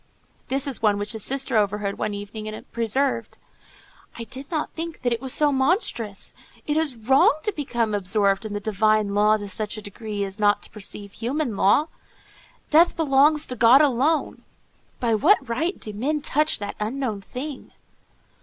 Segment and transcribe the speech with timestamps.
[0.47, 3.37] This is one which his sister overheard one evening and preserved:
[4.17, 6.33] "I did not think that it was so monstrous.
[6.65, 10.39] It is wrong to become absorbed in the divine law to such a degree as
[10.39, 11.85] not to perceive human law.
[12.71, 14.41] Death belongs to God alone.
[14.99, 17.71] By what right do men touch that unknown thing?"